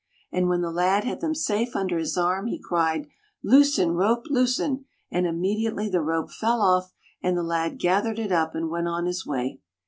[0.31, 3.05] And when the lad had them safe under his arm, he cried,"
[3.51, 8.55] Loosen, rope, loosen," and immediately the rope fell off, and the lad gathered it up
[8.55, 9.59] and went on his way.